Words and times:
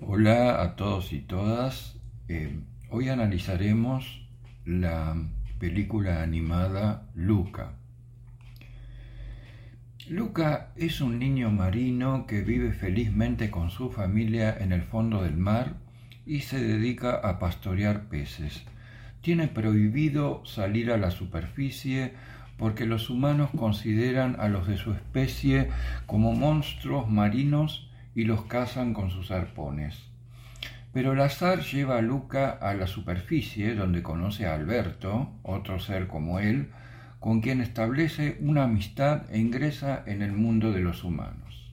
Hola 0.00 0.62
a 0.62 0.76
todos 0.76 1.12
y 1.12 1.18
todas. 1.18 1.96
Eh, 2.28 2.60
hoy 2.88 3.08
analizaremos 3.08 4.24
la 4.64 5.16
película 5.58 6.22
animada 6.22 7.08
Luca. 7.16 7.72
Luca 10.08 10.68
es 10.76 11.00
un 11.00 11.18
niño 11.18 11.50
marino 11.50 12.26
que 12.28 12.42
vive 12.42 12.72
felizmente 12.72 13.50
con 13.50 13.70
su 13.70 13.90
familia 13.90 14.56
en 14.56 14.72
el 14.72 14.82
fondo 14.82 15.24
del 15.24 15.36
mar 15.36 15.74
y 16.24 16.42
se 16.42 16.62
dedica 16.62 17.16
a 17.16 17.40
pastorear 17.40 18.04
peces. 18.04 18.62
Tiene 19.20 19.48
prohibido 19.48 20.46
salir 20.46 20.92
a 20.92 20.96
la 20.96 21.10
superficie 21.10 22.14
porque 22.56 22.86
los 22.86 23.10
humanos 23.10 23.50
consideran 23.58 24.36
a 24.38 24.46
los 24.46 24.68
de 24.68 24.76
su 24.76 24.92
especie 24.92 25.70
como 26.06 26.34
monstruos 26.34 27.10
marinos 27.10 27.87
y 28.14 28.24
los 28.24 28.44
cazan 28.44 28.94
con 28.94 29.10
sus 29.10 29.30
arpones. 29.30 30.08
Pero 30.92 31.12
el 31.12 31.20
azar 31.20 31.60
lleva 31.60 31.98
a 31.98 32.02
Luca 32.02 32.50
a 32.50 32.74
la 32.74 32.86
superficie, 32.86 33.74
donde 33.74 34.02
conoce 34.02 34.46
a 34.46 34.54
Alberto, 34.54 35.30
otro 35.42 35.78
ser 35.78 36.08
como 36.08 36.40
él, 36.40 36.70
con 37.20 37.40
quien 37.40 37.60
establece 37.60 38.38
una 38.40 38.64
amistad 38.64 39.22
e 39.30 39.38
ingresa 39.38 40.02
en 40.06 40.22
el 40.22 40.32
mundo 40.32 40.72
de 40.72 40.80
los 40.80 41.04
humanos. 41.04 41.72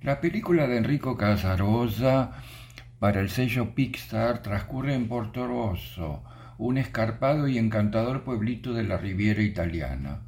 La 0.00 0.20
película 0.20 0.66
de 0.66 0.76
Enrico 0.76 1.16
Casarosa 1.16 2.32
para 2.98 3.20
el 3.20 3.30
sello 3.30 3.74
Pixar 3.74 4.42
transcurre 4.42 4.94
en 4.94 5.08
Porto 5.08 5.46
Rosso, 5.46 6.22
un 6.58 6.78
escarpado 6.78 7.48
y 7.48 7.58
encantador 7.58 8.22
pueblito 8.22 8.72
de 8.72 8.84
la 8.84 8.96
Riviera 8.96 9.42
italiana. 9.42 10.20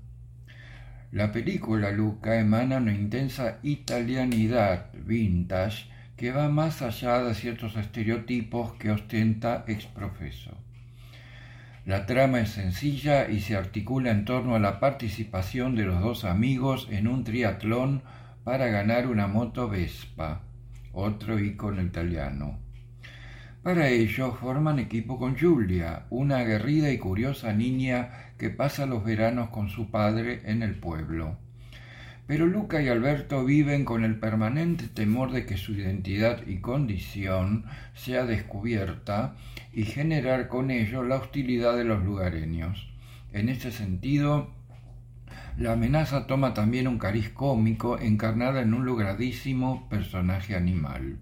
La 1.12 1.30
película 1.30 1.92
Luca 1.92 2.38
emana 2.38 2.78
una 2.78 2.92
intensa 2.92 3.59
italianidad 3.62 4.92
vintage 4.92 5.88
que 6.16 6.33
va 6.33 6.48
más 6.48 6.83
allá 6.83 7.23
de 7.23 7.34
ciertos 7.34 7.77
estereotipos 7.77 8.73
que 8.74 8.91
ostenta 8.91 9.64
exprofeso. 9.69 10.56
La 11.84 12.06
trama 12.06 12.41
es 12.41 12.50
sencilla 12.50 13.28
y 13.28 13.41
se 13.41 13.55
articula 13.55 14.11
en 14.11 14.25
torno 14.25 14.56
a 14.56 14.58
la 14.58 14.81
participación 14.81 15.77
de 15.77 15.84
los 15.84 16.00
dos 16.00 16.25
amigos 16.25 16.89
en 16.91 17.06
un 17.06 17.22
triatlón 17.22 18.03
para 18.42 18.66
ganar 18.66 19.06
una 19.06 19.28
moto 19.28 19.69
Vespa, 19.69 20.41
otro 20.92 21.38
icono 21.38 21.83
italiano. 21.83 22.66
Para 23.67 23.89
ello 23.89 24.31
forman 24.31 24.78
equipo 24.78 25.19
con 25.19 25.36
Julia, 25.36 26.06
una 26.11 26.39
aguerrida 26.39 26.92
y 26.92 26.98
curiosa 26.98 27.53
niña 27.53 28.31
que 28.39 28.48
pasa 28.48 28.86
los 28.86 29.05
veranos 29.05 29.48
con 29.50 29.70
su 29.70 29.91
padre 29.91 30.41
en 30.45 30.62
el 30.62 30.77
pueblo. 30.77 31.36
Pero 32.28 32.47
Luca 32.47 32.81
y 32.81 32.87
Alberto 32.87 33.44
viven 33.44 33.84
con 33.84 34.05
el 34.05 34.20
permanente 34.20 34.87
temor 34.87 35.33
de 35.33 35.47
que 35.47 35.56
su 35.56 35.72
identidad 35.72 36.47
y 36.47 36.59
condición 36.59 37.64
sea 37.92 38.25
descubierta 38.25 39.34
y 39.72 39.83
generar 39.83 40.47
con 40.47 40.70
ello 40.70 41.03
la 41.03 41.17
hostilidad 41.17 41.77
de 41.77 41.83
los 41.83 42.05
lugareños. 42.05 42.89
En 43.33 43.48
este 43.48 43.72
sentido, 43.72 44.53
la 45.59 45.72
amenaza 45.72 46.28
toma 46.28 46.55
también 46.55 46.87
un 46.87 47.00
cariz 47.00 47.31
cómico 47.31 47.98
encarnada 47.98 48.62
en 48.62 48.75
un 48.75 48.87
logradísimo 48.87 49.89
personaje 49.89 50.55
animal. 50.55 51.19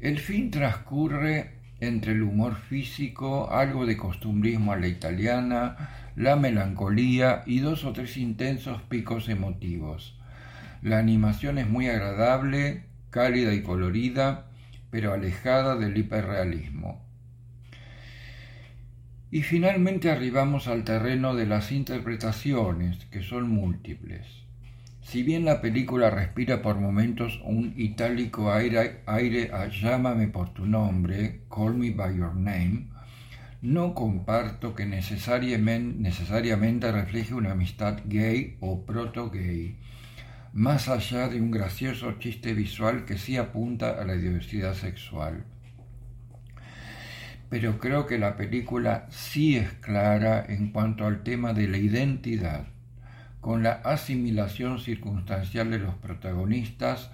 El 0.00 0.18
fin 0.18 0.50
transcurre 0.50 1.52
entre 1.80 2.12
el 2.12 2.22
humor 2.22 2.56
físico, 2.56 3.50
algo 3.50 3.86
de 3.86 3.96
costumbrismo 3.96 4.72
a 4.72 4.76
la 4.76 4.88
italiana, 4.88 6.12
la 6.16 6.36
melancolía 6.36 7.42
y 7.46 7.60
dos 7.60 7.84
o 7.84 7.92
tres 7.92 8.16
intensos 8.16 8.82
picos 8.82 9.28
emotivos. 9.28 10.18
La 10.82 10.98
animación 10.98 11.58
es 11.58 11.68
muy 11.68 11.88
agradable, 11.88 12.84
cálida 13.10 13.54
y 13.54 13.62
colorida, 13.62 14.46
pero 14.90 15.12
alejada 15.12 15.76
del 15.76 15.96
hiperrealismo. 15.96 17.02
Y 19.30 19.42
finalmente 19.42 20.10
arribamos 20.10 20.68
al 20.68 20.84
terreno 20.84 21.34
de 21.34 21.46
las 21.46 21.72
interpretaciones, 21.72 23.04
que 23.06 23.22
son 23.22 23.50
múltiples. 23.50 24.45
Si 25.06 25.22
bien 25.22 25.44
la 25.44 25.60
película 25.60 26.10
respira 26.10 26.62
por 26.62 26.80
momentos 26.80 27.40
un 27.44 27.74
itálico 27.76 28.52
aire, 28.52 29.50
a 29.52 29.68
Llámame 29.68 30.26
por 30.26 30.52
tu 30.52 30.66
nombre, 30.66 31.42
Call 31.48 31.74
Me 31.74 31.92
by 31.92 32.16
Your 32.16 32.34
Name, 32.34 32.88
no 33.62 33.94
comparto 33.94 34.74
que 34.74 34.84
necesariamente, 34.84 36.00
necesariamente 36.00 36.90
refleje 36.90 37.34
una 37.34 37.52
amistad 37.52 38.00
gay 38.06 38.56
o 38.58 38.84
proto-gay, 38.84 39.76
más 40.52 40.88
allá 40.88 41.28
de 41.28 41.40
un 41.40 41.52
gracioso 41.52 42.18
chiste 42.18 42.52
visual 42.52 43.04
que 43.04 43.16
sí 43.16 43.36
apunta 43.36 44.02
a 44.02 44.04
la 44.04 44.14
diversidad 44.14 44.74
sexual. 44.74 45.44
Pero 47.48 47.78
creo 47.78 48.06
que 48.06 48.18
la 48.18 48.36
película 48.36 49.06
sí 49.10 49.54
es 49.54 49.70
clara 49.74 50.44
en 50.48 50.72
cuanto 50.72 51.06
al 51.06 51.22
tema 51.22 51.52
de 51.52 51.68
la 51.68 51.78
identidad 51.78 52.66
con 53.40 53.62
la 53.62 53.72
asimilación 53.72 54.80
circunstancial 54.80 55.70
de 55.70 55.78
los 55.78 55.94
protagonistas 55.94 57.10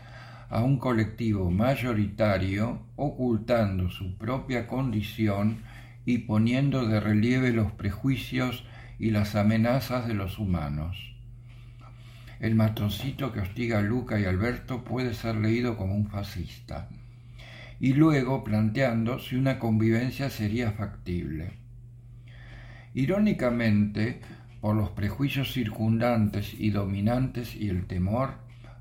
a 0.49 0.63
un 0.63 0.79
colectivo 0.79 1.51
mayoritario, 1.51 2.83
ocultando 2.97 3.89
su 3.89 4.17
propia 4.19 4.67
condición 4.67 5.63
y 6.05 6.19
poniendo 6.19 6.87
de 6.87 7.01
relieve 7.01 7.53
los 7.53 7.73
prejuicios 7.73 8.65
y 8.99 9.11
las 9.11 9.35
amenazas 9.35 10.07
de 10.07 10.15
los 10.15 10.39
humanos. 10.39 11.15
El 12.39 12.55
matoncito 12.55 13.33
que 13.33 13.41
hostiga 13.41 13.79
a 13.79 13.83
Luca 13.83 14.19
y 14.21 14.25
Alberto 14.25 14.85
puede 14.85 15.15
ser 15.15 15.37
leído 15.37 15.77
como 15.77 15.95
un 15.95 16.09
fascista, 16.09 16.89
y 17.81 17.95
luego 17.95 18.45
planteando 18.45 19.19
si 19.19 19.37
una 19.37 19.59
convivencia 19.59 20.29
sería 20.29 20.73
factible. 20.73 21.53
Irónicamente, 22.95 24.21
por 24.63 24.77
los 24.77 24.91
prejuicios 24.91 25.53
circundantes 25.53 26.55
y 26.57 26.71
dominantes 26.71 27.57
y 27.57 27.69
el 27.69 27.89
temor, 27.89 28.35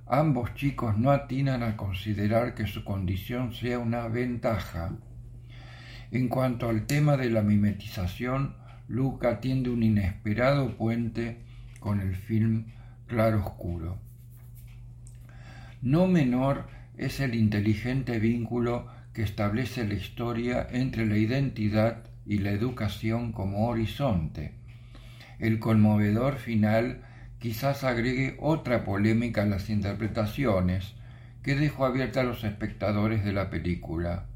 ambos 0.05 0.53
chicos 0.53 0.95
no 0.95 1.09
atinan 1.09 1.63
a 1.63 1.75
considerar 1.75 2.53
que 2.53 2.67
su 2.67 2.83
condición 2.83 3.51
sea 3.51 3.79
una 3.79 4.07
ventaja. 4.07 4.91
En 6.11 6.27
cuanto 6.27 6.69
al 6.69 6.85
tema 6.85 7.17
de 7.17 7.31
la 7.31 7.41
mimetización, 7.41 8.57
Luca 8.87 9.39
tiende 9.39 9.71
un 9.71 9.81
inesperado 9.81 10.77
puente 10.77 11.39
con 11.79 11.99
el 11.99 12.15
film 12.15 12.65
Claro 13.07 13.39
Oscuro. 13.39 13.97
No 15.81 16.05
menor 16.05 16.67
es 16.95 17.19
el 17.19 17.33
inteligente 17.33 18.19
vínculo 18.19 18.85
que 19.13 19.23
establece 19.23 19.87
la 19.87 19.95
historia 19.95 20.67
entre 20.69 21.07
la 21.07 21.17
identidad 21.17 22.03
y 22.23 22.37
la 22.37 22.51
educación 22.51 23.31
como 23.31 23.67
horizonte 23.67 24.60
el 25.41 25.57
conmovedor 25.57 26.38
final 26.38 27.02
quizás 27.40 27.84
agregue 27.84 28.38
otra 28.40 28.85
polémica 28.85 29.41
a 29.41 29.47
las 29.47 29.72
interpretaciones 29.72 30.94
que 31.41 31.56
dejó 31.56 31.85
abierta 31.85 32.22
a 32.22 32.24
los 32.24 32.44
espectadores 32.44 33.25
de 33.25 33.34
la 33.34 33.50
película. 33.50 34.28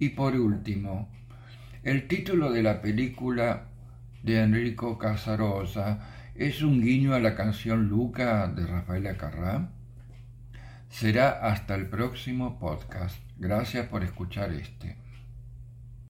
Y 0.00 0.10
por 0.10 0.34
último, 0.34 1.08
el 1.84 2.08
título 2.08 2.50
de 2.50 2.64
la 2.64 2.82
película 2.82 3.68
de 4.24 4.42
Enrico 4.42 4.98
Casarosa 4.98 6.00
es 6.34 6.62
un 6.62 6.82
guiño 6.82 7.14
a 7.14 7.20
la 7.20 7.36
canción 7.36 7.86
Luca 7.86 8.48
de 8.48 8.66
Rafaela 8.66 9.16
Carrá. 9.16 9.70
Será 10.90 11.30
hasta 11.30 11.76
el 11.76 11.88
próximo 11.88 12.58
podcast. 12.58 13.16
Gracias 13.38 13.86
por 13.86 14.02
escuchar 14.02 14.52
este. 14.52 15.05